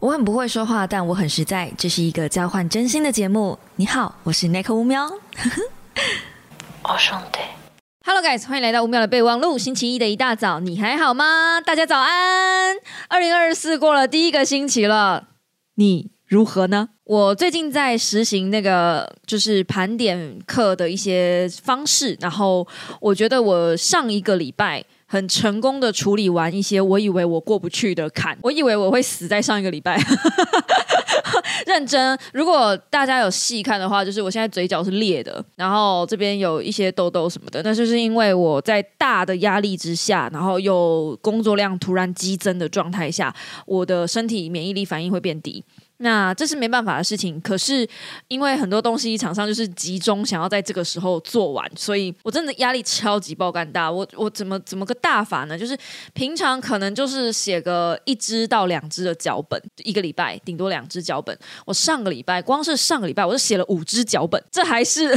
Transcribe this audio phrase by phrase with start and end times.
[0.00, 1.70] 我很不会说话，但我很实在。
[1.76, 3.58] 这是一个交换真心的节目。
[3.76, 5.06] 你好，我是 Nick 乌喵。
[6.84, 7.38] 我兄弟。
[8.06, 9.58] Hello guys，欢迎来到五秒的备忘录。
[9.58, 11.60] 星期一的一大早，你还好吗？
[11.60, 12.76] 大家早安！
[13.10, 15.28] 二零二四过了第一个星期了，
[15.74, 16.88] 你如何呢？
[17.04, 22.66] 我最近在实行那个就是盘点课的一些方式，然后
[23.02, 24.82] 我觉得我上一个礼拜。
[25.12, 30.00] 很成功的处理完一些我以为我过不去的坎，我以为我会死在上一个礼拜。
[31.66, 43.34] 认真，如果大家有细看的话，就是我现在嘴角是裂的，然后这边有一些痘痘什么的，那就是因为我在大的压力之下，然后又工作量突然激增的状态下，
[43.66, 45.64] 我的身体免疫力反应会变低。
[46.02, 47.86] 那这是没办法的事情，可是
[48.28, 53.90] 因为很多东西厂商就是集中想要在这个时候做完，所以我真的压力超级爆肝大。
[53.90, 55.58] 我我怎么怎么个大法呢？
[55.58, 55.76] 就是
[56.14, 61.38] 平常可能就是写个一支到两支的脚本，一个礼拜顶多两支脚本。
[61.66, 65.14] 我上个礼拜光是上个礼拜我就写了五支脚本，这还是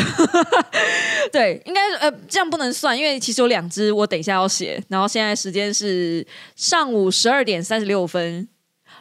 [1.32, 8.50] 对，应该呃这样不能算，因为其实有两支我等一下要写，然后现在时间是上午十二点三十六分。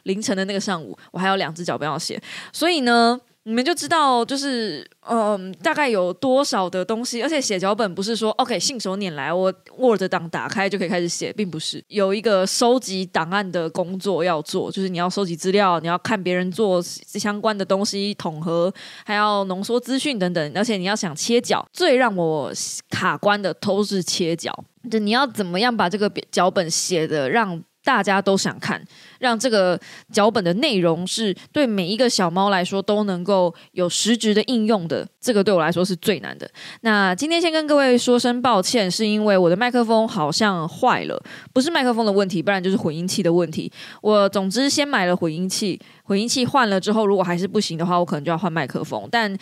[0.05, 2.21] 凌晨的那个上午，我还有两只脚本要写，
[2.53, 7.23] 所以呢，你们就知道，就是嗯，大概有多少的东西。
[7.23, 18.73] 而且写脚本不是说 OK 信手拈来，我 Word 档打开就可以开始写，并不是有一个收集档案的工作要做，就是你要收集资料，你要看别人做相关的东西统合，
[19.05, 20.53] 还要浓缩资讯等等。
[20.55, 22.53] 而且你要想切角，最让我
[22.91, 24.53] 卡关的都是切角，
[24.91, 27.63] 就你要怎么样把这个脚本写的让。
[27.85, 28.83] 大家都想看，
[29.19, 29.79] 让这个
[30.13, 36.51] 脚本的内容是对每一个小猫来说都能够有实质的应用的，这个对我来说是最难的。
[36.83, 41.23] 那今天先跟各位说声抱歉，是因为我的麦克风好像坏了，
[41.53, 43.73] 不是麦克风的问题，不然就是混音器的问题。
[44.01, 49.37] 我总之先买了混音器，混音器换了之后，如果还是不行的话，我可能就要换麦克风，但。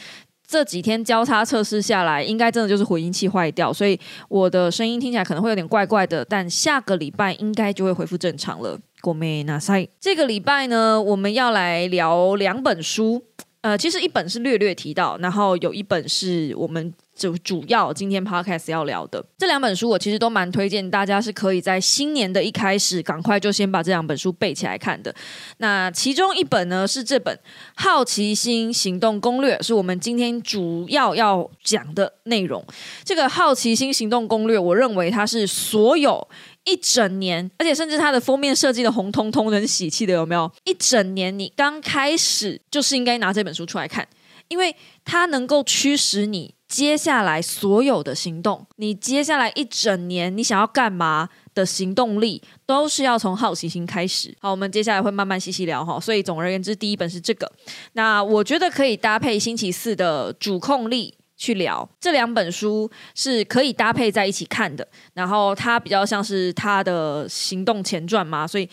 [0.50, 3.96] 这几天交叉测试下来，应该真的就是回音器坏掉，所以
[4.28, 6.24] 我的声音听起来可能会有点怪怪的。
[6.24, 8.76] 但下个礼拜应该就会恢复正常了。
[9.00, 13.22] 国美纳塞，这个礼拜呢，我们要来聊两本书。
[13.60, 25.14] 呃，其实一本是略略提到，然后有一本是我们就主要今天 podcast 要聊的这两本书，我其实都蛮推荐大家是可以在新年的一开始赶快就先把这两本书背起来看的。
[25.58, 27.36] 那其中一本呢是这本
[27.74, 32.64] 《好奇心行动攻略》，是我们今天主要要讲的内容。
[33.04, 36.26] 这个《好奇心行动攻略》，我认为它是所有。
[36.64, 40.48] 一整年，而且甚至它的封面设计的红彤彤、很喜气的，有没有？
[40.64, 44.06] 一整年，你刚开始就是应该拿这本书出来看，
[44.48, 48.64] 因为它能够驱使你接下来所有的行动。
[48.76, 54.32] 你接下来一整年，你想要干嘛的行动力，都是要从好奇心开始。
[54.40, 55.98] 好，我们接下来会慢慢细细聊哈。
[55.98, 57.50] 所以总而言之，第一本是这个。
[57.94, 61.16] 那我觉得可以搭配星期四的主控力。
[61.40, 68.68] 去聊这两本书是可以搭配在一起看的，然后它比较像是它的行动前传嘛，所以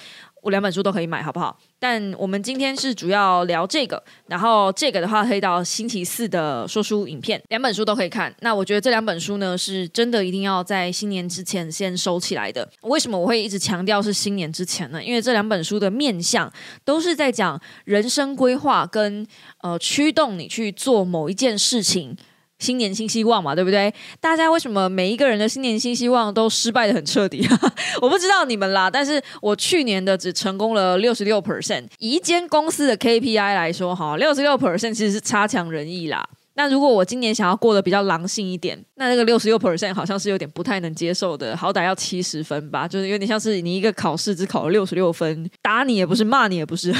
[0.47, 1.59] 我两本书都可以买，好不好？
[1.77, 8.33] 但我们今天是主要聊这个，然后这个的话可以到星期四的说书影片，两本书都可以看。
[8.39, 12.65] 那我觉得这两本书呢，是真的一定要在新年之前先收起来的。
[12.83, 15.03] 为什么我会一直强调是新年之前呢？
[15.03, 16.49] 因为这两本书的面向
[16.85, 19.27] 都是在讲人生规划跟
[19.59, 22.15] 呃驱动你去做某一件事情。
[22.59, 23.93] 新年新希望嘛，对不对？
[24.19, 27.47] 大家为什么每一个人的新年新希望都失败的很彻底？
[28.01, 31.85] 我不知道你们啦，但是我去年的只成功了六十六 percent。
[31.99, 36.27] 一间公司的 KPI 来说，哈，六十六 percent 其实是差强人意啦。
[36.57, 46.91] 那如果我今年想要过得比较狼性一点，那那个六十六 percent 好像是有点不太能接受的，好歹要七十分吧，就是有点像是你一个考试只考了六十六分，打你也不是，骂你也不是，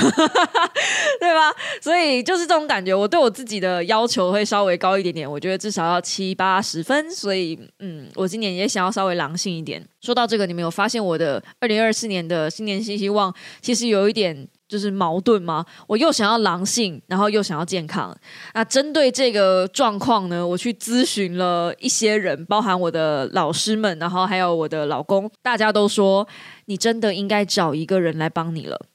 [1.19, 1.51] 对吧？
[1.81, 7.09] 所以就是这种感觉，我对我自己的要求会稍微高一点点，我觉得至少要七八十分。
[7.09, 9.83] 所以，嗯，我今年也想要稍微狼性一点。
[10.01, 14.47] 说到这个，你们有发现我的二零二四年的新年新希望，其实有一点。
[14.67, 15.65] 就是矛盾吗？
[15.87, 18.15] 我又想要狼性，然后又想要健康。
[18.53, 26.27] 那针对这个状况呢，我去咨询了一些人，包含我的老师们，然后还有我的老公，大家都说
[26.65, 28.85] 你真的应该找一个人来帮你了。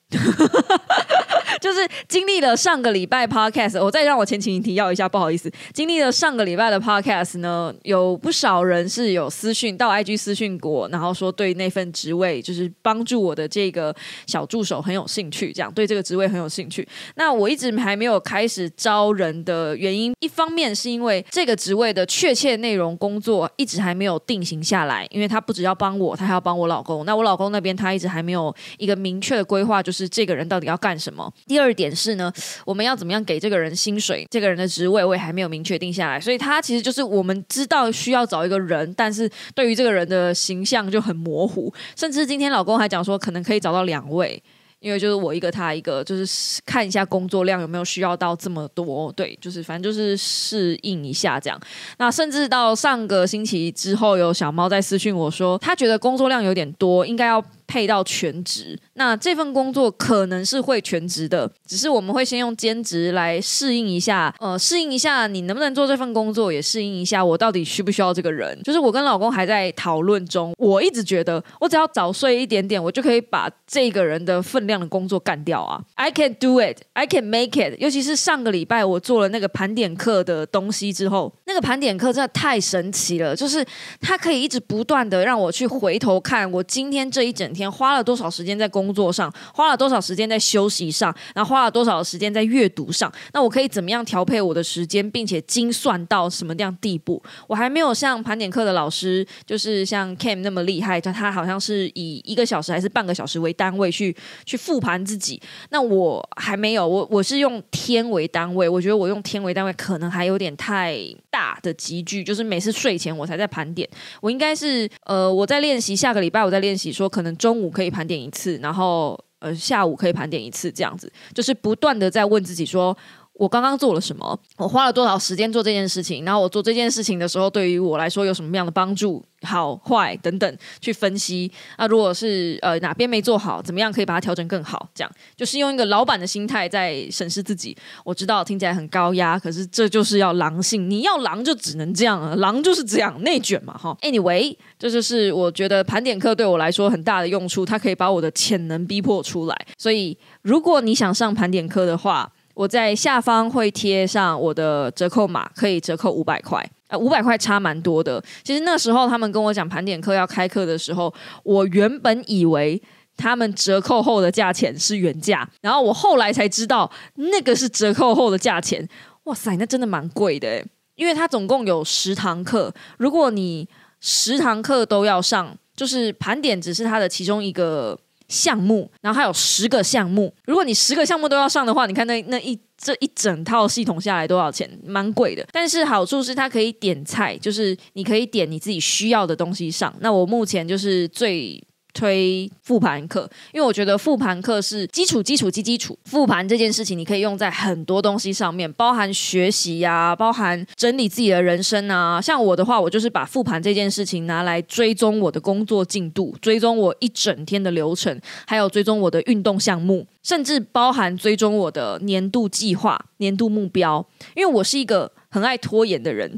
[1.62, 1.78] 就是
[2.08, 13.94] 经历了上个礼拜 podcast，我再让我前情提要一下，不好意思，经历了上个礼拜的 podcast 呢，有不少人是有私讯到 IG 私讯过，然后说对那份职位就是帮助我的这个
[14.26, 16.86] 小助手很有兴趣，这样对这个职位很有兴趣。
[17.14, 27.06] 那我一直还没有开始招人的原因，一方面是因为这个职位的确切内容工作一直还没有定型下来，因为他不只要帮我，他还要帮我老公。
[27.06, 31.32] 那我老公那边他一直还没有一个明确的规划，就是这个人到底要干什么。
[31.52, 32.32] 第二点是呢，
[32.64, 44.42] 我们要怎么样给这个人薪水，这个人的职位我也还没有明确定下来，所以他其实就是我们知道需要找一个人，但是对于这个人的形象就很模糊，甚至今天老公还讲说可能可以找到两位。
[44.80, 51.60] 因为就是我一个他一个，就是看一下工作量有没有需要到这么多，对，就是反正就是适应一下这样。
[51.98, 57.44] 那甚至到上个星期之后，有小猫在私讯我说，他觉得工作量有点多，应该要。
[57.72, 68.60] 配到全职，那这份工作可能是会全职的，只是我们会先用兼职来适应一下，呃，适应一下你能不能做这份工作，也适应一下我到底需不需要这个人。
[68.62, 77.80] 就是我跟老公还在讨论中，我一直觉得我只要早睡一点点，我就可以把这个人的分量的工作干掉啊！I can do it, I can make it。
[77.80, 83.64] 尤其是上个礼拜我做了那个盘点课的东西之后，那个盘点课真的太神奇了，就是
[84.02, 87.61] 它可以一直不断的让我去回头看我今天这一整天。
[87.70, 93.12] 花了多少时间在工作上，花了多少时间在休息上，然后花了多少时间在阅读上？
[93.32, 97.22] 那我可以怎么样调配我的时间，并且精算到什么样地步？
[97.46, 104.14] 我还没有像盘点课的老师，就是像 Cam 那么厉害，他他好像是以一个小时还是半个小时为单位去
[104.44, 105.40] 去复盘自己。
[105.70, 110.98] 那我还没有，我我是用天为单位，我觉得我用天为单位可能还有点太
[111.30, 113.88] 大的集聚，就是每次睡前我才在盘点。
[114.20, 117.58] 我应该是呃，我在练习，下个礼拜我在练习，说可能中。
[117.62, 122.96] 午可以盘点一次，然后呃下午可以盘点一次，这样子就是不断的在问自己说。
[123.34, 124.38] 我刚刚做了什么？
[124.56, 126.24] 我花了多少时间做这件事情？
[126.24, 129.24] 然后我做这件事情的时候，对于我来说有什么样的帮助？
[129.44, 131.50] 好坏等等去分析。
[131.76, 134.88] 那如果是呃哪边没做好，怎么样可以把它调整更好？
[134.94, 137.76] 这样就是用一个老板的心态在审视自己。
[138.04, 140.88] 我知道听起来很高压，可是这就是要狼性。
[140.88, 143.96] 你要狼就只能这样啊，狼就是这样内卷嘛哈。
[144.02, 149.66] Anyway，这就是我觉得盘点课对我来说很大的用处，它可以把我的潜能逼迫出来。
[149.76, 158.22] 所以如果你想上盘点课的话，我在下方会贴上我的折扣码，可以折扣五百块，呃，五百块差蛮多的。
[158.44, 161.12] 其实那时候他们跟我讲盘点课要开课的时候，
[161.42, 162.80] 我原本以为
[163.16, 168.86] 他们折扣后的价钱是原价，然后我后来才知道那个是折扣后的价钱。
[169.24, 170.64] 哇塞，那真的蛮贵的，
[170.94, 173.68] 因为它总共有十堂课，如果你
[174.00, 177.98] 十堂课都要上，就是盘点只是它的其中一个。
[178.32, 180.34] 项目，然后还有十个项目。
[180.46, 184.68] 如果你十个项目都要上的话，你看那那一这一整套系统下来多少钱？
[184.84, 185.46] 蛮贵的。
[185.52, 189.94] 但是好处是它可以点菜，就是你可以点你自己需要的东西上。
[190.00, 191.62] 那我目前就是最。
[191.92, 195.98] 推复盘课，因为我觉得复盘课是基础、基础、基基础。
[196.04, 202.20] 复盘这件事情，你可以用在很多东西上面，包含学习呀，包含整理自己的人生啊。
[202.20, 214.04] 像我的话，我就是把复盘这件事情拿来追踪我的工作进度，追踪我一整天的流程，还有追踪我的运动项目，甚至包含追踪我的年度计划、年度目标。
[214.34, 216.32] 因为我是一个很爱拖延的人。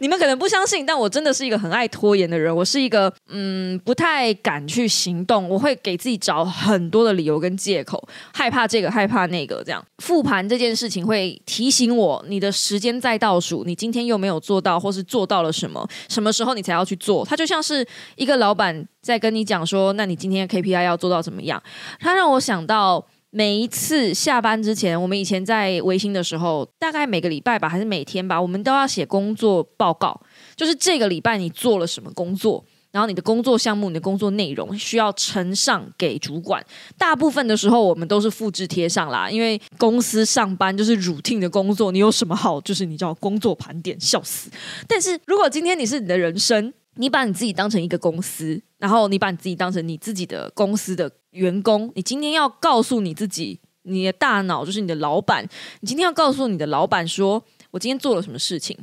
[0.00, 2.54] 你们可能不相信，但我真的是一个很爱拖延的人。
[2.54, 8.02] 我是一个嗯，不太敢去行动，我会给自己找很多的理由跟借口，
[8.32, 9.62] 害怕这个，害怕那个。
[9.64, 15.88] 这样复盘这件事情会提醒我，你的时间在倒数，你今天又没有做到，或是做到了什么？
[16.08, 17.24] 什么时候你才要去做？
[17.24, 21.62] 它就像是一个老板在跟你讲说，那你今天 KPI 要做到怎么样？
[22.00, 23.06] 他让我想到。
[23.30, 30.18] 每一次下班之前，我们以前在微星的时候，大概每个礼拜吧，还是每天吧，我们都要写工作报告，
[30.54, 36.64] 就是这个礼拜你做了什么工作，然后你的工作项目、你的工作内容需要呈上给主管。
[36.96, 44.50] 大部分的时候，我们都是复制贴上啦，因为公司上班就是 routine 的工作，你有什么好，就是你叫工作盘点，笑死。
[44.88, 55.48] 但是如果今天你是你的人生，你把你自己当成一个公司，然后你把你自己当成你自己的公司的员工，你今天要告诉你自己，你的大脑就是你的老板，
[55.80, 58.76] 你今天要告诉你的老板说，我今天做了什么事情，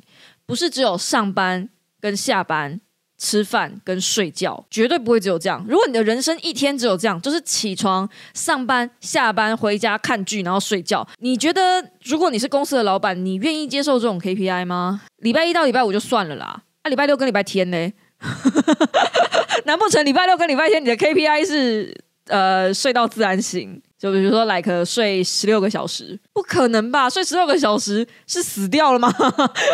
[0.46, 1.67] 不是只有上班
[2.00, 2.79] 跟下班、
[3.17, 5.65] 吃饭跟睡觉，绝对不会只有这样。
[5.67, 11.62] 如果你的人生一天只有这样，就是起床、上班、下班、回家看剧，然后睡觉，你觉得
[12.03, 15.01] 如果你是公司的老板，你愿意接受这种 KPI 吗？
[15.17, 17.91] 礼拜一到礼拜五就算了啦，那礼拜六跟礼拜天呢？
[19.65, 21.96] 难不成礼拜六跟礼拜天你的 KPI 是
[22.27, 23.82] 呃睡到自然醒？
[24.00, 27.10] 就比如说来个睡十六个小时，不可能吧？
[27.10, 29.10] 睡十六个小时是死掉了吗？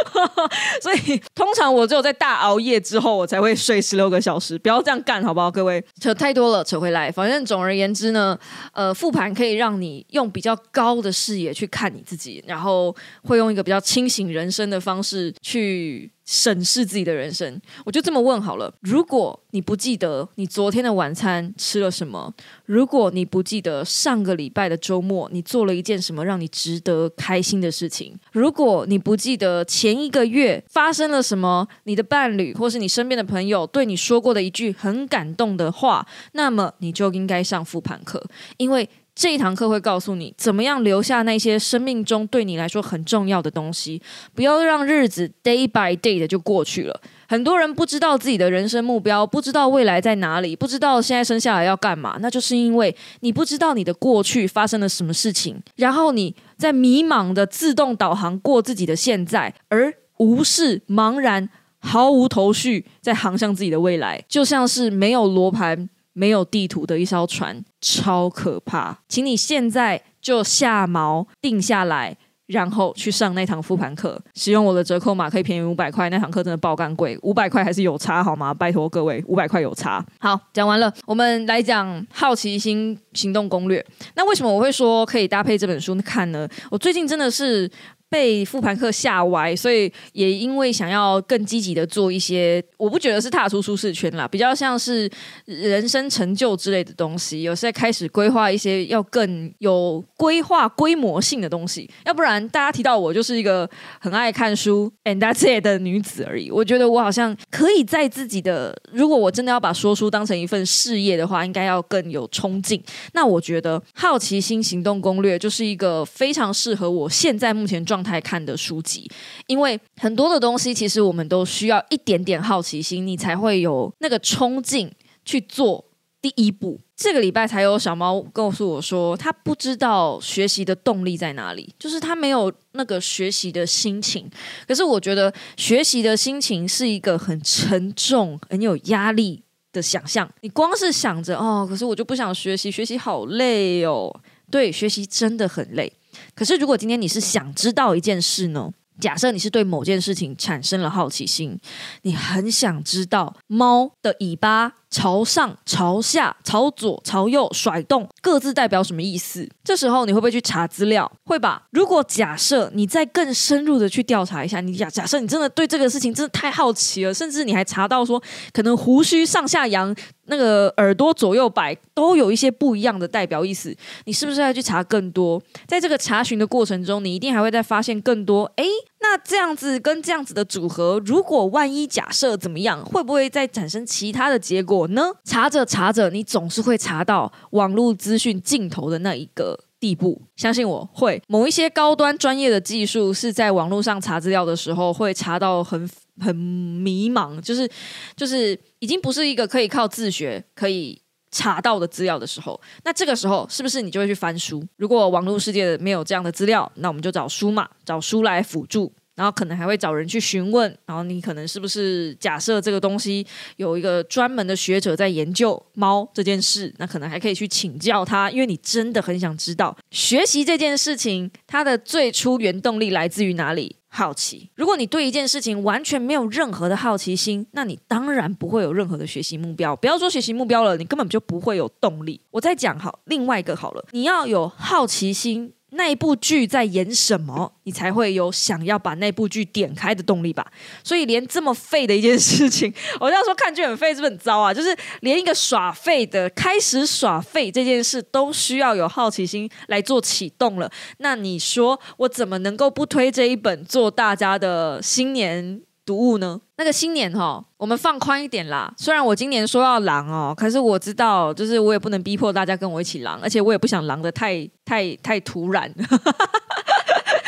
[0.83, 4.55] 所以通常我只有在大熬夜之后，我才会睡十六个小时。
[4.59, 5.49] 不要这样干，好不好？
[5.49, 7.11] 各位扯太多了，扯回来。
[7.11, 8.37] 反正总而言之呢，
[8.73, 16.11] 呃，复盘可以让你用比较高的视野去看你自己，然后会用一个比较清醒人生的方式去。
[16.29, 18.71] 审视自己的人生，我就这么问好了。
[18.81, 22.31] 如果你不记得你昨天的晚餐吃了什么，
[22.67, 38.23] 如果你不记得上个礼拜的周末你做了一件什么让你值得开心的事情，如果你不记得前一个月发生了什么，你的伴侣或是你身边的朋友对你说过的一句很感动的话，那么你就应该上复盘课，
[38.57, 38.87] 因为。
[39.19, 44.01] 这一堂课会告诉你怎么样留下那些生命中对你来说很重要的东西，
[44.33, 47.01] 不要让日子 day by day 的就过去了。
[47.27, 61.49] 很多人不知道自己的人生目标，不知道未来在哪里，不知道现在生下来要干嘛，那就是因为你不知道你的过去发生了什么事情，然后你在迷茫的自动导航过自己的现在，而无视、茫然、
[61.79, 65.89] 毫无头绪在航向自己的未来，就像是没有罗盘。
[66.19, 68.99] 没有地图的一艘船，超可怕！
[69.07, 74.21] 请你现在就下锚定下来，然后去上那堂复盘课。
[74.35, 76.09] 使用我的折扣码可以便宜五百块。
[76.09, 78.53] 那堂课真的爆干贵，五百块还是有差好吗？
[78.53, 80.05] 拜托各位，五百块有差。
[80.19, 83.85] 好，讲完了，我们来讲好奇心行动攻略。
[84.15, 86.45] 那为什么我会说可以搭配这本书看呢？
[86.69, 87.71] 我最近真的是。
[88.09, 95.07] 被复盘课吓歪，所以也因为想要更积极的做一些，我不觉得是踏出舒适圈啦，比较像是
[95.45, 97.43] 人生成就之类的东西。
[97.43, 106.49] 有在开始规划一些要更有规划、规模性的东西，要不然大家提到我就是一个很爱看书 and that's it 的女子而已。
[106.49, 112.81] 我觉得我好像可以在自己的，如果我真的要把说书当成一份事业的话，应该要更有冲劲。
[113.13, 117.98] 那我觉得《好奇心行动攻略》就是一个非常适合我现在目前状。
[117.99, 119.11] 状态看的书籍，
[119.47, 124.89] 因为很多的东西其实我们都需要一点点好奇心，你才会有那个冲劲
[125.25, 125.83] 去做
[126.21, 126.79] 第一步。
[126.95, 134.29] 这个礼拜才有小猫告诉我说，他不知道学习的动力在哪里，就是他没有那个学习的心情。
[134.65, 140.29] 可是我觉得学习的心情是一个很沉重、很有压力的想象。
[140.39, 144.09] 你光是想着哦，可是我就不想学习，学习好累哦。
[144.49, 145.91] 对，学习真的很累。
[146.39, 148.71] 可是，如果今天你是想知道一件事呢？
[148.97, 151.59] 假设你是对某件事情产生了好奇心，
[152.03, 154.75] 你很想知道猫的尾巴。
[154.89, 159.47] 朝上、朝下、朝左、朝右甩动，各自代表什么意思？
[159.63, 161.09] 这时候你会不会去查资料？
[161.25, 161.63] 会吧。
[161.71, 175.39] 如果假设你再更深入的去调查一下，你假假设你真的对这个事情真的太好奇了，甚至你还查到说，可能胡须上下扬、那个耳朵左右摆都有一些不一样的代表意思，你是不是要去查更多？
[175.67, 178.51] 在这个查询的过程中，你一定还会再发现更多。
[178.55, 178.65] 诶，
[179.01, 184.78] 那这样子跟这样子的组合，如果万一假设怎么样，会不会再产生其他的结果？
[184.79, 190.21] 我呢，查着查着，你总是会查到网络资讯尽头的那一个地步。
[190.35, 197.69] 相信我会，某一些高端专业的技术是在网络上查资料的时候，会查到很很迷茫，就是
[198.15, 202.59] 就是已经不是一个可以靠自学可以查到的资料的时候。
[202.83, 204.63] 那这个时候，是不是你就会去翻书？
[204.77, 208.91] 如果网络世界没有这样的资料，那我们就找书嘛，找书来辅助。
[209.19, 223.75] 然后可能还会找人去询问，然后你可能是不是假设这个东西有一个专门的学者在研究猫这件事，那可能还可以去请教他，因为你真的很想知道学习这件事情它的最初原动力来自于哪里？
[223.91, 224.47] 好奇。
[224.53, 229.75] 如果你对一件事情完全没有任何的好奇心，那你当然不会有任何的学习目标。
[229.75, 232.21] 不要说学习目标了，你根本就不会有动力。
[232.29, 235.53] 我再讲好另外一个好了，你要有好奇心。
[235.71, 240.45] 那一部剧在演什么，你才会有想要把那部剧点开的动力吧？
[240.83, 244.53] 所以连这么废的一件事情，我要说看剧很废，是不是很糟啊？
[244.53, 250.71] 就是连一个耍废的开始耍废这件事，都需要有好奇心来做启动了。
[250.97, 255.61] 那你说我怎么能够不推这一本做大家的新年？
[255.89, 256.39] 读物呢？
[256.57, 258.71] 那个新年哈，我们放宽一点啦。
[258.77, 265.73] 虽然我今年说要狼哦，可是我知道，就是我也不能逼迫大家跟我一起狼，而且我也不想狼的太太太突然。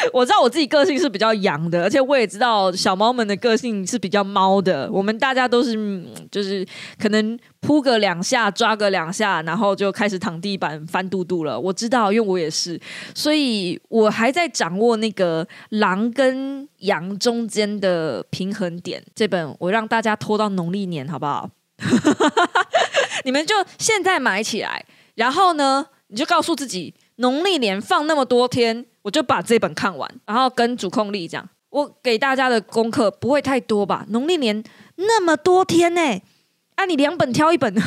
[0.13, 4.89] 我知道我自己个性是比较阳的，而且我也知道小猫们的个性是比较猫的。
[4.91, 6.65] 我们大家都是就是
[6.99, 11.59] 可能扑个两下，抓个两下，然后就开始躺地板翻肚肚了。
[11.59, 12.79] 我知道，因为我也是，
[13.13, 19.03] 所以我还在掌握那个狼跟羊中间的平衡点。
[19.15, 21.49] 这本我让大家拖到农历年，好不好？
[23.25, 25.87] 你们就现在买起来，然后呢？
[26.13, 34.05] 你就告诉自己，农历年放那么多天，我就把这本看完，然后跟主控力讲，我给大家的功课不会太多吧？
[34.09, 34.63] 农历年
[34.95, 36.01] 那么多天呢、
[36.75, 37.73] 啊，你两本挑一本。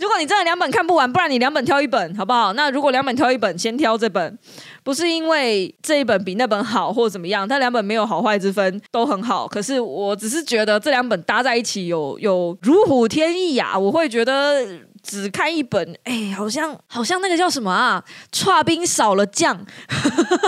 [0.00, 2.52] 如果你真的两本看不完，不然你两本挑一本，好不好？
[2.52, 4.38] 那如果两本挑一本，先挑这本，
[4.82, 9.46] 不是因为这一本比那本好或怎么样，它两本没有好坏之分，都很好。
[9.46, 14.64] 可是我只是觉得这两本搭在一起有有如虎添翼呀、我会觉得
[15.08, 19.64] 只看一本，哎，好像好像那个叫什么啊，串冰少了将，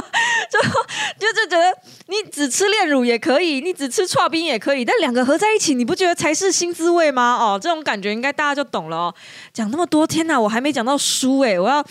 [0.50, 0.58] 就
[1.18, 1.76] 就就觉得
[2.06, 7.36] 你只吃炼乳也可以，你只吃串冰也可以，但两个合在一起，你不觉得才是新滋味吗？
[7.40, 9.14] 哦，这种感觉应该大家就懂了哦。
[9.52, 11.84] 讲那么多天呐、我还没讲到书哎、我要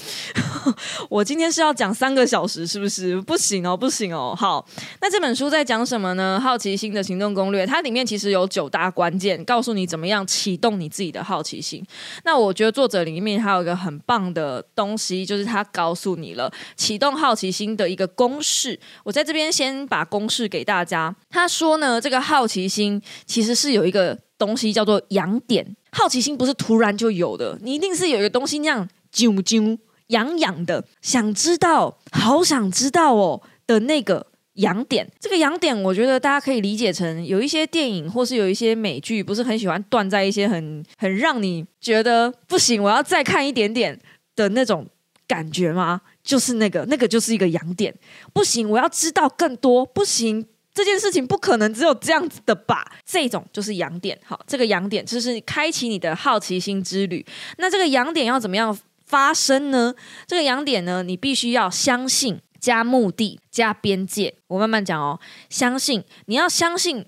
[1.10, 3.20] 我今天是要讲三个小时，是不是？
[3.22, 4.36] 不行哦，不行哦。
[4.38, 4.66] 好，
[5.02, 6.40] 那这本书在讲什么呢？
[6.40, 11.86] 好奇心的行动攻略，它里面其实有九大关键，告诉你怎么样启动你自己的好奇心。
[12.24, 18.80] 那我觉得作者里面还有一个很棒的东西，就是他告诉你了启动好奇心的一个公式。
[19.04, 21.16] 我在这边先把公式给大家。
[21.30, 34.28] 他说呢，这个好奇心其实是有一个东西叫做痒点，好奇心不是突然就有的，你一定是有一个东西那样啾啾痒痒的，想知道，好想知道哦的那个。
[34.56, 43.98] 痒点，这个痒点，我觉得大家可以理解成有一些电影或是有一些美剧，不是很喜欢断在一些很很让你觉得不行，我要再看一点点
[44.36, 44.86] 的那种
[45.26, 46.02] 感觉吗？
[46.30, 47.92] 就是那个，那个就是一个痒点。
[48.32, 49.84] 不行，我要知道更多。
[49.84, 52.86] 不行，这件事情不可能只有这样子的吧？
[53.04, 54.16] 这种就是痒点。
[54.24, 57.26] 好，这个痒点就是开启你的好奇心之旅。
[57.58, 59.96] 那这个痒点要怎么样发生呢？
[60.28, 64.36] 这个痒点呢，你必须要相信加目的加边界。
[64.50, 65.20] 我慢慢讲哦，
[65.50, 67.08] 相信你要相信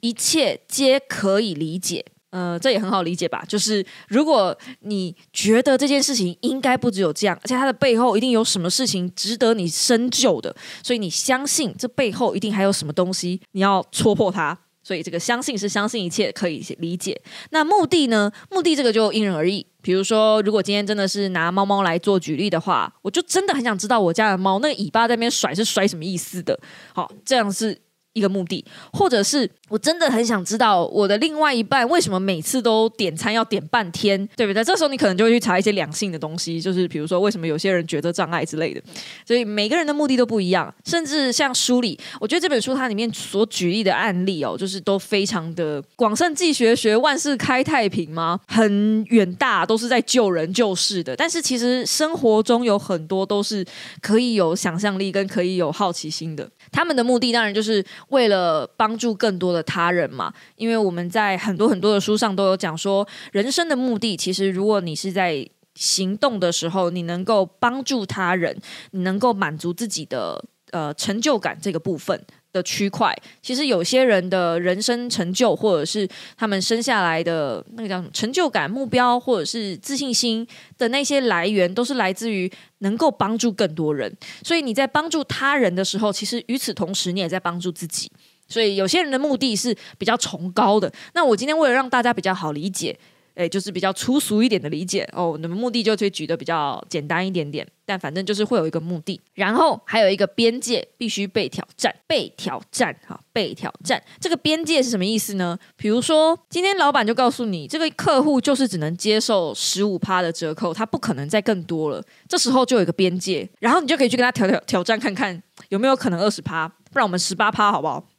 [0.00, 2.04] 一切皆可以理解。
[2.30, 3.44] 呃，这也很好理解吧？
[3.46, 14.56] 就是如果你觉得这件事情应该不只有这样，而且它的背后一定有什么事情值得你深究的，所以你相信这背后一定还有什么东西，你要戳破它。
[14.82, 17.20] 所以这个相信是相信一切可以理解。
[17.50, 18.32] 那目的呢？
[18.50, 19.64] 目的这个就因人而异。
[19.82, 26.58] 比如说，如果今天真的是拿猫猫来做举例的话，我就真的很想知道我家的猫那个尾巴在那边甩是甩什么意思的。
[26.94, 27.78] 好，这样是
[28.14, 34.64] 一个目的，或者是我真的很想知道我的另外一半为什么每次都点餐要点半天，对不对？
[34.64, 38.82] 这时候你可能就会去查一些两性的东西，就是比如说为什么有些人觉得障碍之类的。
[39.24, 48.40] 所以每个人的目的都不一样，甚至像书里，我觉得这本书它里面所举例的案例哦，就是都非常的广圣继学学万事开太平吗？
[48.48, 51.14] 很远大，都是在救人救世的。
[51.14, 53.64] 但是其实生活中有很多都是
[54.00, 56.48] 可以有想象力跟可以有好奇心的。
[56.72, 68.56] 他们的目的当然就是为了帮助更多的他人嘛，因为我们在很多很多的书上都有讲说，人生的目的其实如果你是在行动的时候，你能够帮助他人，
[68.90, 72.20] 你能够满足自己的呃成就感这个部分。
[72.52, 80.44] 的区块，其实有些人的人生成就，或者是他们生下来的那个叫什么成就感、目标，或者是自信心
[80.76, 84.12] 的那些来源，都是来自于能够帮助更多人。
[84.42, 88.10] 所以你在帮助他人的时候，其实与此同时，你也在帮助自己。
[88.50, 90.92] 所以有些人的目的是比较崇高的。
[91.14, 92.94] 那我今天为了让大家比较好理解，
[93.34, 104.02] 诶，就是比较粗俗一点的理解哦，那么目的就会举的比较简单一点点，但反正就是会有一个目的，然后还有一个边界必须被挑战，被挑战哈，被挑战。
[104.20, 105.56] 这个边界是什么意思呢？
[105.76, 118.04] 比如说今天老板就告诉你，这个客户就是只能接受十五趴的折扣，他不可能再更多了，这时候就有一个边界，然后你就可以去跟他挑挑挑战看看有没有可能二十趴，不然我们十八趴好不好？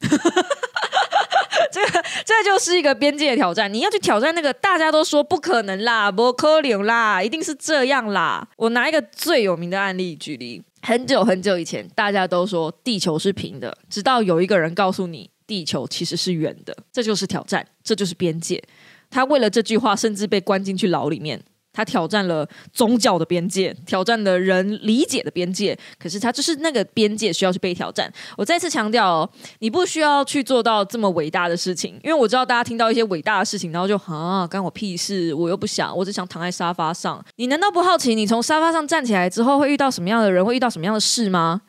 [1.70, 8.46] 这个这就是一个边界挑战，你要去挑战那个大家都说不可能啦，不可能啦，一定是这样啦。
[8.56, 18.62] 我拿一个最有名的案例举例，很久很久以前，大家都说地球是平的，直到有一个人告诉你地球其实是圆的，这就是挑战，这就是边界。
[19.10, 21.42] 他为了这句话，甚至被关进去牢里面。
[21.72, 25.78] 他挑战了宗教的边界，挑战了人理解的边界。
[25.98, 28.12] 可是他就是那个边界需要去被挑战。
[28.36, 29.30] 我再次强调哦，
[29.60, 37.24] 你不需要去做到这么伟大的事情，因为我知道大家听到一些伟大的事情，然后就啊，干我屁事，我又不想，我只想躺在沙发上。
[37.36, 41.62] 你难道不好奇，你从沙发上站起来之后会遇到什么样的人，会遇到什么样的事吗？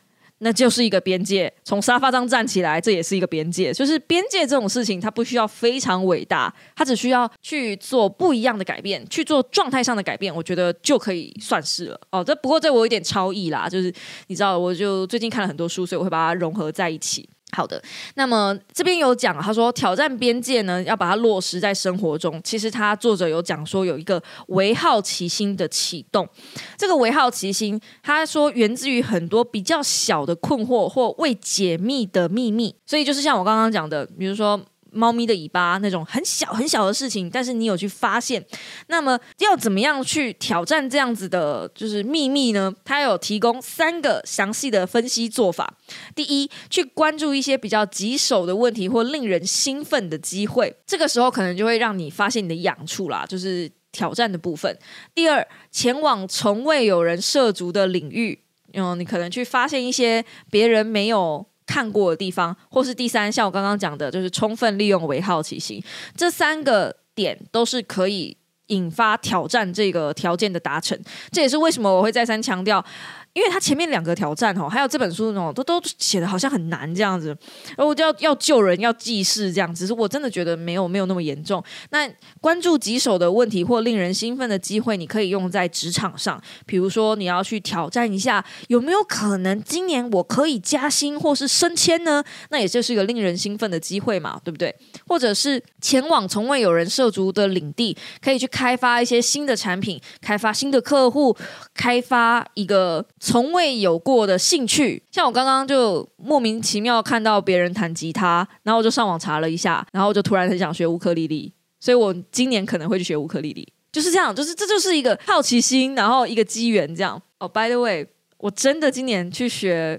[0.44, 3.72] 那就是一个边界，从沙发上站起来，这也是一个边界。
[3.72, 12.00] 就是边界这种事情，它不需要非常伟大，它只需要去做不一样的改变，去做状态上的改变，我觉得就可以算是了。
[12.10, 13.90] 哦，这不过这我有点超意啦，就是
[14.26, 17.26] 你知道，我就最近看了很多书，所以我会把它融合在一起。
[17.54, 17.80] 好的，
[18.16, 22.40] 那么这边有讲，他说挑战边界呢，要把它落实在生活中。
[22.42, 26.28] 其实他作者有讲说，有一个为好奇心的启动。
[26.76, 32.74] 这个为好奇心，他说源自于很多比较小的困惑或未解密的秘密。
[32.84, 34.60] 所以就是像我刚刚讲的，比如说。
[34.94, 38.44] 猫咪的尾巴那种很小很小的事情，但是你有去发现，
[38.86, 42.72] 那么要怎么样去挑战这样子的，就是秘密呢？
[42.84, 45.74] 它有提供三个详细的分析做法。
[46.14, 54.78] 第一，去关注一些比较棘手的问题或令人兴奋的机会，这个时候可能就会让你发现你的痒处啦，就是挑战的部分。
[55.14, 58.40] 第二，前往从未有人涉足的领域，
[58.72, 61.46] 嗯，你可能去发现一些别人没有。
[61.66, 65.82] 看过的地方，或是第三，像我刚刚讲的，就是充分利用为好奇心，
[66.16, 70.98] 这三个点都是可以引发挑战这个条件的达成。
[71.30, 72.84] 这也是为什么我会再三强调。
[73.34, 77.36] 因为他前面两个挑战哦，还有这本书哦，都都写的好像很难这样子，
[77.76, 81.62] 然后就要要救人，要济世这样，只是我真的觉得没有没有那么严重。
[81.90, 82.08] 那
[82.40, 92.22] 关注棘手的问题或令人兴奋的机会，你可以用在职场上，比如说你要去挑战一下，有没有可能今年我可以加薪或是升迁呢？
[92.50, 94.72] 那也就是一个令人兴奋的机会嘛，对不对？
[95.08, 101.36] 或者是前往从未有人涉足的领地，可以去开发一些新的产品，开发新的客户，
[101.74, 103.04] 开发一个。
[103.24, 117.18] 从未有过的兴趣，像我刚刚就莫名其妙看到别人弹吉他，然后我就上网查了一下，然后就突然很想学乌克丽丽，所以我今年可能会去学乌克丽丽，就是这样，就是这就是一个好奇心，然后一个机缘这样。
[117.38, 118.06] 哦，By the way，
[118.36, 119.98] 我真的今年去学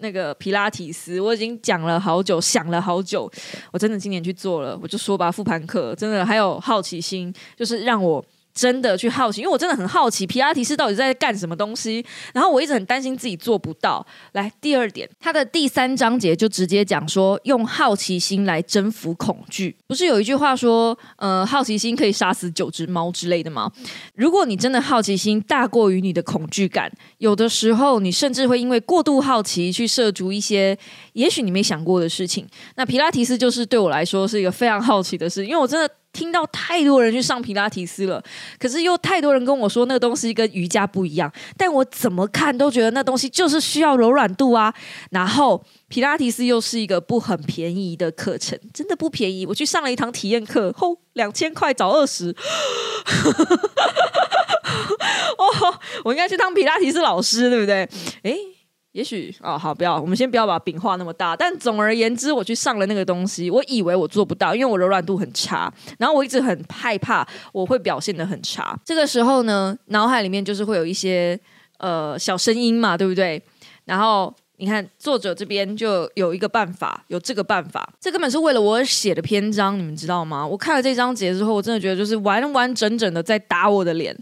[0.00, 3.32] 那个皮拉提斯，我已经讲了好久，想了好久，
[3.72, 8.22] 我真的今年去做了，我就说吧，复盘课真的还有好奇心，就是让我。
[8.56, 12.02] 真的去好奇，因为我真的很好奇皮拉提斯到底在干什么东西。
[12.32, 14.04] 然后我一直很担心自己做不到。
[14.32, 19.76] 来，第二点，它的第三章节就直接讲说，用好奇心来征服恐惧。
[19.86, 23.70] 不是有一句话说，呃，好奇心可以杀死九只猫之类的吗？
[24.14, 30.74] 如果你真的好奇心大过于你的恐惧感，有的时候你甚至会因为过度好奇去涉足一些
[31.12, 32.46] 也许你没想过的事情。
[32.76, 35.86] 那皮拉提斯就是对我来说是一个非常好奇的事，因为我真的。
[36.16, 38.22] 听到太多人去上皮拉提斯了，
[38.58, 44.72] 可是又太多人跟我说那个东西跟瑜伽不一样，但我怎么看都觉得那东西就是需要柔软度啊。
[45.10, 49.44] 然后皮拉提斯又是一个不很便宜的课程，真的不便宜。
[49.44, 52.34] 我去上了一堂体验课， 吼，两千块找二十。
[55.36, 55.44] 哦，
[56.04, 57.86] 我应该去当皮拉提斯老师，对不对？
[58.22, 58.55] 诶。
[58.96, 61.36] 也许哦，好，不要，我们先不要把饼画那么大。
[61.36, 68.74] 但总而言之，我去上了那个东西，我以为我做不到，因为我柔软度很差，然后我一直很害怕我会表现的很差。
[68.86, 71.38] 这个时候呢，脑海里面就是会有一些
[71.76, 73.42] 呃小声音嘛，对不对？
[73.84, 80.46] 然后你看作者这边就有一个办法，有这个办法，这根本是为了我写的篇章，你们知道吗？
[80.46, 84.16] 我看了这章节之后，我真的觉得就是完完整整的在打我的脸。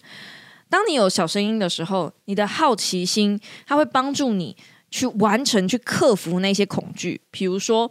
[0.69, 4.57] 当你有小声音的时候，你的好奇心它会帮助你
[4.95, 7.91] 去完成、去克服那些恐惧，比如说。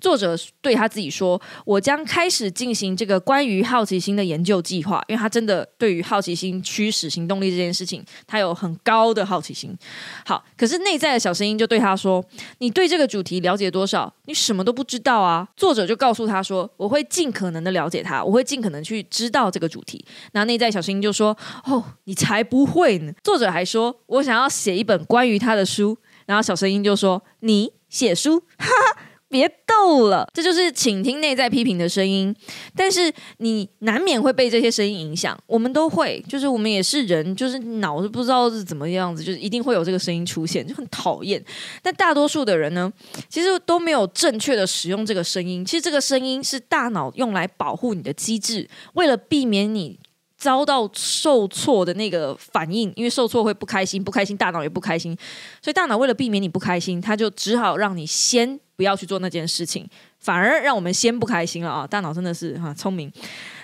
[0.00, 9.74] 作者对他自己说：“我将开始进行这个关于好奇心的研究计划，因为他真的对于好奇心驱使行动力这件事情，他有很高的好奇心。
[10.26, 12.22] 好，可是内在的小声音就对他说
[12.58, 14.12] ：‘你对这个主题了解多少？
[14.26, 32.32] 你什么都不知道啊！’作者就告诉他说：‘我会尽可能的了解他，我会尽可能去知道这个主题。’那内在小声音就说：‘哦，你才不会呢！’作者还说：‘我想要写一本关于他的书。’然后小声音就说：‘你写书？’哈哈。”别逗了，这就是倾听内在批评的声音。
[32.76, 41.44] 但是你难免会被这些声音影响，我们都会，就是我们也是人，就是脑子不知道是怎么样子，就是一定会有这个声音出现，就很讨厌。
[41.82, 42.92] 但大多数的人呢，
[43.28, 45.64] 其实都没有正确的使用这个声音。
[45.64, 49.98] 其实这个声音是大脑用来保护你的机制，为了避免你。
[50.44, 55.16] 遭到受挫的那个反应，因为受挫会不开心，不开心大脑也不开心，
[55.62, 61.86] 所以大脑为了避免你不开心，他就只好让你先不要去做那件事情，反而让我们先不开心了啊！
[61.86, 63.10] 大脑真的是哈聪明，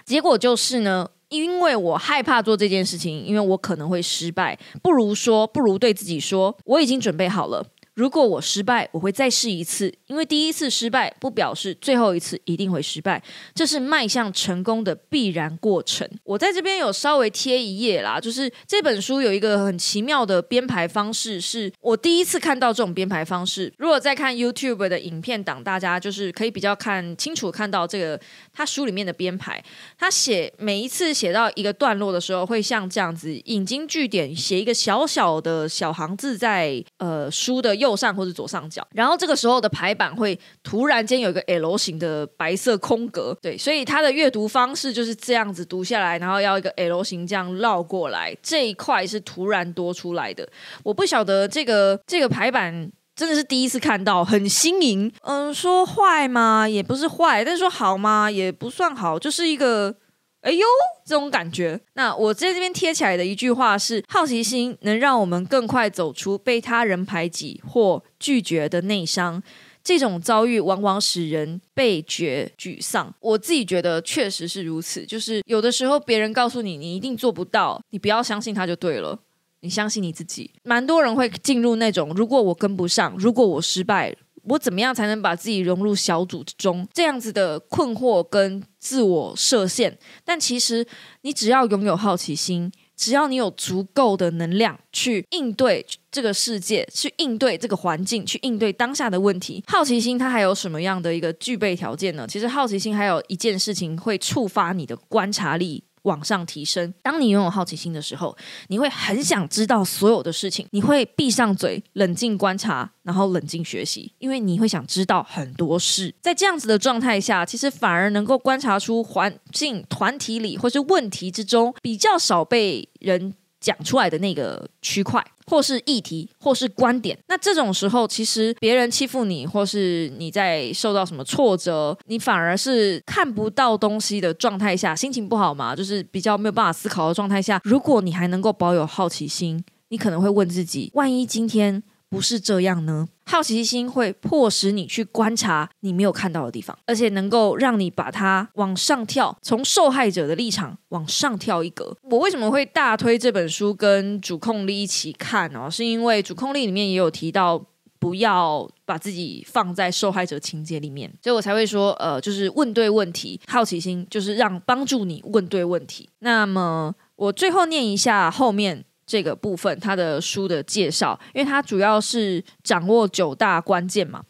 [0.06, 7.62] 结果就是呢，因为我害怕做这件事情，因为我可能会失败，不如说，不如对自己说，我已经准备好了。
[7.94, 13.20] 如果我失败，我会再试一次，因为第一次失败不表示最后一次一定会失败，
[13.53, 16.09] 这是迈向成功的必然过程。
[16.22, 23.72] 我在这边有稍微贴一页啦，就是这本书有一个很奇妙的编排方式，是我第一次看到这种编排方式。
[23.76, 28.18] 如果在看 YouTube 的影片档，大家就是可以比较看清楚看到这个
[28.53, 29.62] 他书里面的编排。
[29.98, 37.79] 他写每一次写到一个段落的时候，会像这样子引经据典，写一个小小的小行字在呃书的。
[37.80, 38.86] 右上或者左上角。
[38.94, 50.48] 然后这个时候的排版会突然间有一个 L 型的白色空格，对，所以它的阅读方式就是这样子读下来，然后要一个 L 型这样绕过来，这一块是突然多出来的。
[50.84, 52.92] 我不晓得这个这个排版。
[53.16, 55.12] 真的是第一次看到，很新颖。
[55.24, 56.66] 嗯，说坏嘛？
[56.66, 58.30] 也不是坏，但是说好吗？
[58.30, 59.94] 也不算好，就是一个
[60.40, 60.66] 哎呦
[61.05, 61.81] 这种感觉。
[61.94, 69.42] 那我在这边贴起来的一句话是：好奇心能让我们更快走出被他人排挤或拒绝的内伤。
[69.83, 73.14] 这种遭遇往往使人倍觉沮丧。
[73.20, 75.07] 我自己觉得确实是如此。
[75.07, 79.18] 就是有的时候别人告诉你你一定做不到，你不要相信他就对了。
[79.62, 84.16] 你相信你自己，蛮多人会进入那种，如果我跟不上，如果我失败，
[84.50, 86.86] 我怎么样才能把自己融入小组之中？
[86.92, 89.96] 这样子的困惑跟自我设限。
[90.24, 90.84] 但其实，
[91.22, 99.62] 你只要拥有好奇心，只要你有足够的能量去应对这个世界，去应对这个环境，去应对当下的问题。
[99.68, 102.26] 好奇心它还有什么样的一个具备条件呢？
[102.28, 105.84] 其实，好奇心还有一件事情会触发你的观察力。
[106.02, 106.92] 往上提升。
[107.02, 108.36] 当你拥有好奇心的时候，
[108.68, 116.14] 你会很想知道所有的事情，你会闭上嘴，冷静观察，然后冷静学习，因为你会想知道很多事。
[116.20, 123.34] 在这样子的状态下，其实反而能够观察出环境、团体里或是问题之中比较少被人。
[123.60, 141.82] 讲出来的那个区块，或是议题，或是观点，那这种时候，其实别人欺负你，或是你在受到什么挫折，你反而是看不到东西的状态下，心情不好嘛，就是比较没有办法思考的状态下，如果你还能够保有好奇心，你可能会问自己：万一今天。
[142.10, 143.06] 不是这样呢。
[143.30, 151.96] 好奇心会迫使你去观察你没有看到的地方，而且能够让你把它往上跳，从受害者的立场往上跳一格。
[152.02, 155.70] 我为什么会大推这本书跟主控力一起看呢？
[155.70, 157.64] 是因为主控力里面也有提到，
[158.00, 163.40] 不要把自己放在受害者情节里面，所以我才会说，呃，就是问对问题。
[163.46, 166.08] 好奇心就是让帮助你问对问题。
[166.18, 168.84] 那么我最后念一下后面。
[169.10, 174.22] 这个部分，他的书的介绍，因为他主要是掌握九大关键嘛。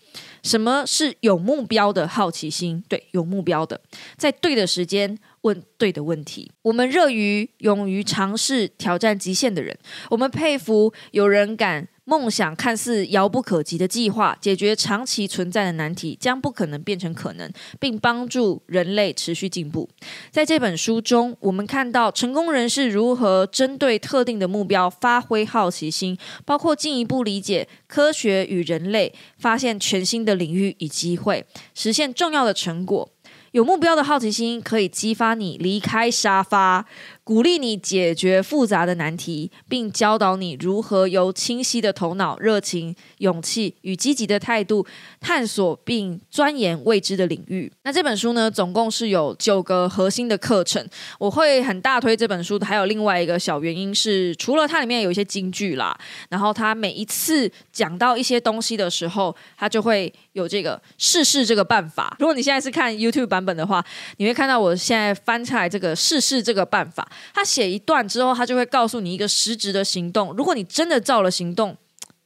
[0.43, 2.83] 什么是有目标的好奇心？
[2.89, 3.79] 对，有目标的，
[4.17, 6.51] 在对的时间问对的问题。
[6.63, 9.79] 我们热于勇于尝试挑战极限的人，
[10.11, 11.89] 我们佩服有人敢。
[12.07, 17.49] 梦想看似遥不可及的计划，解决长期存在的难题，将不可能变成可能，
[17.79, 19.89] 并帮助人类持续进步。
[20.33, 33.09] 在这本书中，我们看到成功人士如何针对特定的目标发挥好奇心，包括进一步理解科学与人类，发现全新的领域与机会，实现重要的成果。
[33.53, 36.87] 有目标的好奇心可以激发你离开沙发，
[37.31, 44.85] 鼓励你解决复杂的难题，并教导你如何由清晰的头脑、热情、勇气与积极的态度
[45.21, 47.73] 探索并钻研未知的领域。
[47.85, 50.85] 那这本书呢，总共是有九个核心的课程。
[51.21, 55.97] 我会很大推这本书，还有另外一个小原因是，除了它里面有一些金句啦，
[56.31, 62.17] 然后它每一次讲到一些东西的时候，它就会有这个试试这个办法。
[62.19, 63.41] 如果你现在是看 YouTube 版。
[63.41, 63.83] 版本的话，
[64.19, 67.11] 你会看到我现在翻出来这个试试这个办法。
[67.35, 70.33] 他写一段之后，他就会告诉你一个实质的行动。
[70.35, 71.77] 如果你真的照了行动，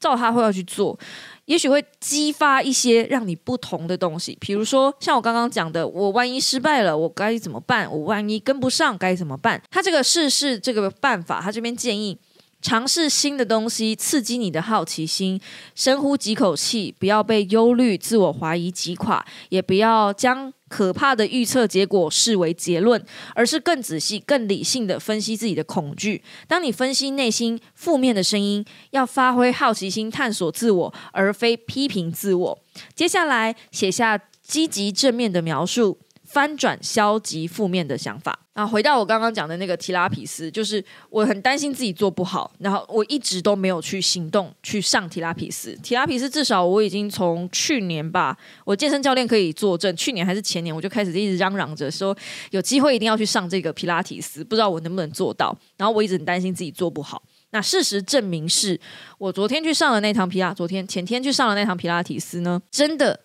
[0.00, 0.98] 照他会要去做，
[1.46, 4.36] 也许会激发一些让你不同的东西。
[4.40, 7.90] 比如说，像我刚刚讲的，我万一失败了，我该怎么办？
[7.90, 9.62] 我万一跟不上该怎么办？
[9.70, 12.18] 他这个试试这个办法，他这边建议。
[12.64, 15.38] 尝试新的东西，刺激你的好奇心。
[15.74, 26.24] 深呼几口气，不要被忧虑、自我怀疑击垮，也不要将可怕的预测结果视为结论，而是更仔细、更理性的分析自己的恐惧。
[26.48, 32.58] 当你分析内心负面的声音，要发挥好奇心，探索自我，而非批评自我。
[32.94, 35.98] 接下来，写下积极正面的描述。
[36.34, 38.66] 翻转消极负面的想法啊！
[38.66, 45.78] 回到我刚刚讲的那个提拉皮斯，就是我很担心自己做不好，然后我一直都没有去行动去上提拉皮斯。
[45.80, 52.16] 提拉皮斯至少我已经从去年吧，我健身教练可以作证，去年还是前年我就开始一直嚷嚷着说
[52.50, 55.56] 有机会一定要去上这个皮拉提斯，不知道我能不能做到。
[55.76, 57.22] 然后我一直很担心自己做不好。
[57.50, 58.80] 那事实证明是
[59.18, 63.20] 我昨天去上了那堂皮拉，昨天前天去上了那堂皮拉提斯呢，真的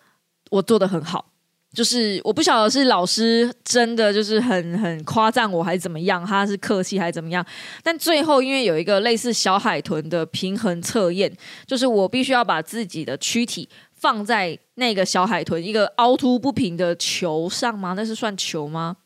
[0.51, 1.28] 我做的很好。
[1.73, 7.45] 就是我不晓得是老师真的就是很很夸赞我还是怎么样，他是客气还是怎么样？
[7.83, 11.31] 但最后因为有一个类似小海豚的平衡测验，
[11.67, 17.93] 就是我必须要把自己的躯体放在那个小海豚一个凹凸不平的球上吗？
[17.95, 18.97] 那是算球吗？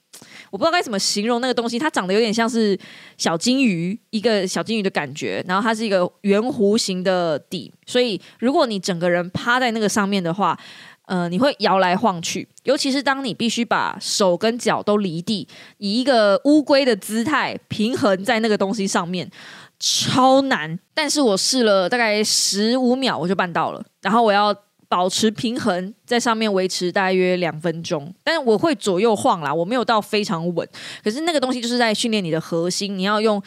[0.52, 2.80] 我不知道该怎么形容那个东西，它长得有点像是
[3.18, 10.58] 小金鱼，一个小金鱼的感觉，然后它是一个圆弧形的底，所以如果你整个人趴在那个上面的话，
[11.06, 15.46] 呃，你会摇来晃去，尤其是当你必须把手跟脚都离地，
[15.78, 19.30] 以一个乌龟的姿态平衡在那个东西上面，
[19.78, 20.80] 超难。
[20.94, 23.84] 但是我试了大概十五秒，我就办到了。
[24.02, 24.56] 然后我要
[24.88, 28.14] 保持平衡在上面，维持大约两分钟。
[28.24, 30.66] 但是我会左右晃啦，我没有到非常稳。
[31.04, 33.44] 可是那个东西就是在训练你的核心，你要用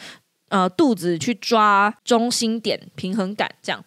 [0.49, 3.83] 呃肚子去抓中心点平衡感，这样。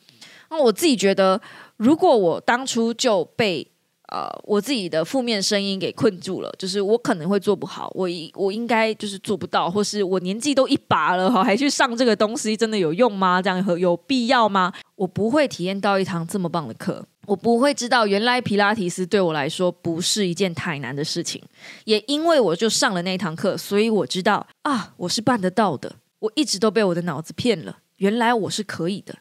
[0.51, 1.41] 那我自己觉得。
[1.81, 3.67] 如果我当初就被
[4.13, 13.41] 呃我自己的负面声音给困住了，就是我可能会做不好，我我应该就是做不到，或是我年纪都一把了哈，还去上这个东西，真的有用吗？
[13.41, 14.71] 这样和有必要吗？
[14.95, 21.43] 我不会体验到一堂这么棒的课，我不会知道原来皮拉提斯对我来说不是一件太难的事情，
[21.85, 25.97] 也因为我就上了那堂课，所以我知道啊，我是办得到的。
[26.19, 29.15] 我一直都被我的脑子骗了，原来我是可以的。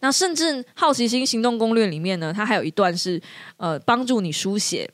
[0.00, 3.20] 那甚至《好奇心行动攻略》里面呢，它还有一段是
[3.56, 4.90] 呃帮助你书写，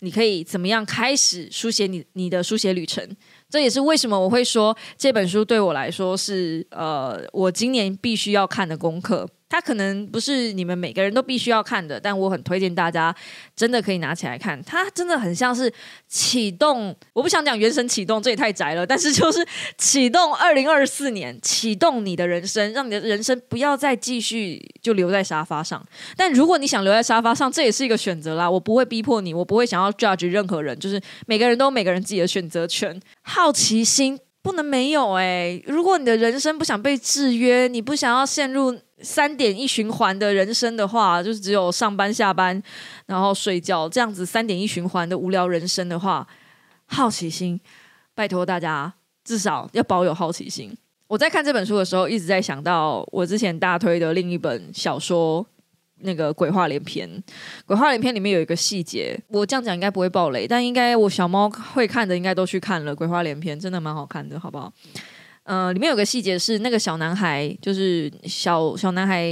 [0.00, 3.16] 你可以怎么样开始书写你你的书写旅程。
[3.48, 9.28] 这也是为什么我会说这本书对我来说是呃我今年必须要看的功课。
[9.52, 13.14] 它可能不是你们每个人都必须要看的，但我很推荐大家
[13.54, 14.58] 真的可以拿起来看。
[14.64, 15.70] 它真的很像是
[16.08, 18.86] 启动，我不想讲原神启动，这也太宅了。
[18.86, 25.84] 但是就是 启动二零二四年，启动你的人生，让你的人生不要再继续就留在沙发上。
[26.16, 28.50] 但如果你想留在沙发上，这也是一个选择啦。
[28.50, 32.98] 我不会逼迫你，我不会想要 judge 任何人，就是每个人都有每个人自己的选择权。
[33.20, 35.62] 好奇心不能没有哎。
[35.66, 38.78] 如果你的人生不想被制约，你不想要陷入。
[39.04, 42.62] 三点一循环的人生的话，就是只有上班、下班，
[43.06, 46.24] 然后睡觉这样子三点一循环的无聊人生的话，
[46.86, 47.60] 好奇心，
[48.14, 50.72] 拜托大家至少要保有好奇心。
[51.08, 55.44] 我在看这本书的时候，一直在想到我之前大推的另一本小说，
[56.02, 57.08] 那个《鬼话连篇》。
[57.66, 64.72] 《鬼话连篇》里面有一个细节，我这样讲应该不会爆雷，但应该我小猫会看的，应该都去看了《鬼话连篇》，真的蛮好看的，好不好？
[65.44, 69.26] 呃，里面有个细节是，那个小男孩就是小小男孩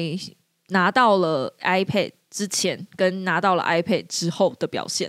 [0.70, 5.08] 拿到了 iPad 之前跟拿到了 iPad 之后的表现。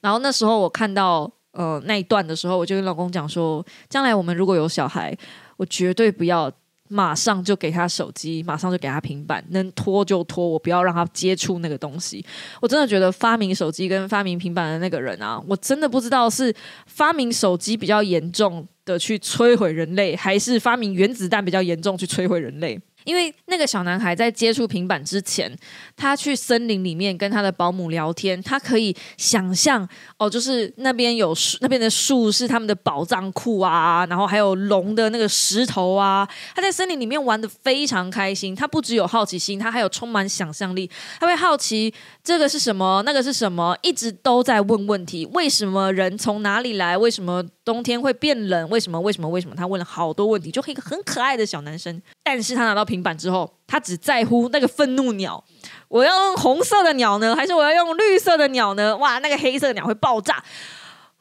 [0.00, 5.14] 然后那时候我看到呃那一段的时候，我就跟老公讲说，将来我们如果有小孩，
[5.58, 6.50] 我绝对不要
[6.88, 12.24] 马上就给他手机，马上就给他平板，能拖就拖，我不要让他接触那个东西。
[12.60, 16.54] 我真的觉得发明手机跟发明平板的那个人啊，我真的不知道是
[16.86, 18.66] 发明手机比较严重。
[18.88, 22.80] 的去摧毁人类，还是发明原子弹比较严重去摧毁人类？
[23.08, 25.50] 因为那个小男孩在接触平板之前，
[25.96, 36.28] 他去森林里面跟他的保姆聊天，他可以想象哦，就是那边有树，那边的树是他们的宝藏库啊，然后还有龙的那个石头啊。
[36.54, 40.90] 他在森林里面玩的非常开心，他不只有好奇心，他还有充满想象力。
[41.18, 41.90] 他会好奇
[42.22, 46.98] 这个是什么，那个是什么，一直都在问问题：为什么人从哪里来？
[46.98, 48.66] 为什么冬天会变冷？
[48.70, 48.98] 为什么？
[48.98, 49.28] 为什么？
[49.28, 49.54] 为什么？
[49.54, 52.00] 他问了好多问题，就是一个很可爱的小男生。
[52.24, 55.44] 但是他拿到平板之后，他只在乎那个愤怒鸟。
[55.88, 58.96] 我要用红色的鸟呢，还是我要用绿色的鸟呢？
[58.96, 60.42] 哇，那个黑色的鸟会爆炸，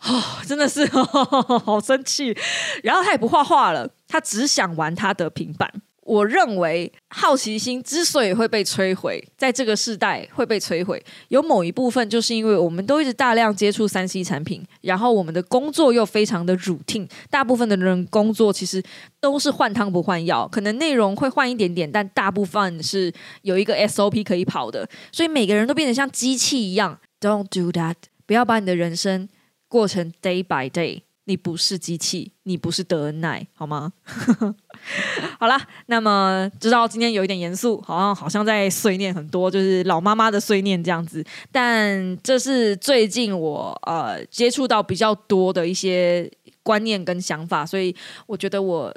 [0.04, 2.34] 哦，真的是好生气。
[2.82, 5.70] 然后他也不画画了，他只想玩他的平板。
[6.08, 18.82] 我认为好奇心之所以会被摧毁，在这个时代会被摧毁，有某一部分就是因为我们都一直大量接触三 C 产品，然后我们的工作又非常的 routine，大部分的人工作其实
[19.20, 26.98] 都是换汤不换药，可能内容会换一点点，但大部分是有一个 SOP 可以跑的，所以每个人都变得像机器一样。
[27.20, 29.28] Don't do that，不要把你的人生
[29.68, 31.07] 过成 day by day。
[31.30, 33.92] 你不是机器，你不是德恩奈，好吗？
[35.38, 41.22] 好啦，那么知道今天有一点严肃，好像好像在碎念很多，就是老妈妈的碎念这样子。
[41.52, 46.32] 但这是最近我呃接触到比较多的一些
[46.64, 47.94] 观念跟想法，所以
[48.26, 48.96] 我觉得我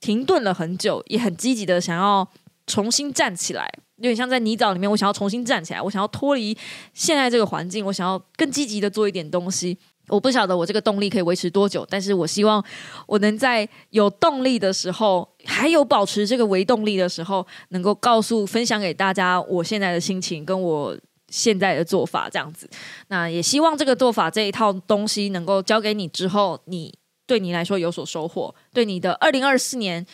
[0.00, 2.28] 停顿了很久，也很积极的想要
[2.66, 3.66] 重新站起来，
[3.96, 6.54] 有点像在泥沼里面，我想要重新站起来，我想要脱离
[6.92, 9.78] 现在这个环境，我想要更积极的做一点东西。
[10.10, 12.62] 我不晓得我这个动力可以维持多久，但是我希望
[13.06, 20.96] 我能在有动力的时候，还有保持这个维动力的时候，能够告诉、分享给大家我现在的心情跟我
[21.28, 22.68] 现在的做法这样子。
[23.08, 26.92] 那也希望这个做法这一套东西能够交给你之后，你
[27.26, 30.04] 对你来说有所收获，对你的二零二四年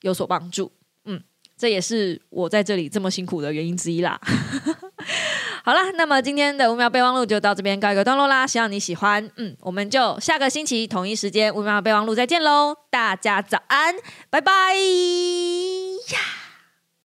[0.00, 0.72] 有所帮助。
[1.04, 1.22] 嗯，
[1.56, 4.20] 这也是我在这里这么辛苦的原因之一啦。
[5.66, 9.30] 好啦，那么今天的五秒备忘录就到这边告一个段落啦，希望你喜欢。
[9.36, 13.94] 嗯，我们就下个星期同一时间五秒备忘录再见喽，大家早安，
[14.28, 16.43] 拜拜呀。